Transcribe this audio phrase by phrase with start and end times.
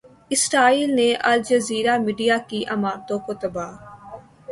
[0.31, 3.71] اسرائیل نے Al Jazeera media کی عمارتوں کو تباہ